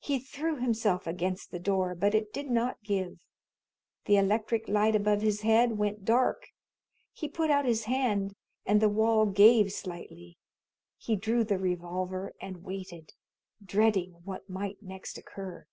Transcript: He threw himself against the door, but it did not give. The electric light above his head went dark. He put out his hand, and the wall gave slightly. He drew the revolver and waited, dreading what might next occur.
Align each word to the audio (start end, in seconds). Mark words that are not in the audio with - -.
He 0.00 0.18
threw 0.18 0.56
himself 0.56 1.06
against 1.06 1.52
the 1.52 1.60
door, 1.60 1.94
but 1.94 2.16
it 2.16 2.32
did 2.32 2.50
not 2.50 2.82
give. 2.82 3.20
The 4.06 4.16
electric 4.16 4.66
light 4.66 4.96
above 4.96 5.20
his 5.20 5.42
head 5.42 5.78
went 5.78 6.04
dark. 6.04 6.48
He 7.12 7.28
put 7.28 7.48
out 7.48 7.64
his 7.64 7.84
hand, 7.84 8.34
and 8.66 8.82
the 8.82 8.88
wall 8.88 9.24
gave 9.24 9.70
slightly. 9.70 10.36
He 10.98 11.14
drew 11.14 11.44
the 11.44 11.60
revolver 11.60 12.32
and 12.40 12.64
waited, 12.64 13.12
dreading 13.64 14.14
what 14.24 14.50
might 14.50 14.82
next 14.82 15.16
occur. 15.16 15.68